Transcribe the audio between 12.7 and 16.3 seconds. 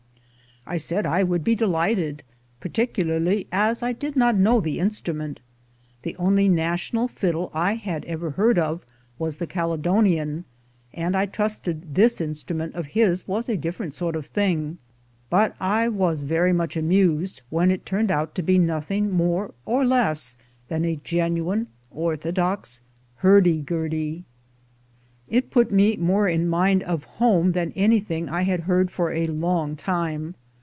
of his was a different sort of thing; but I was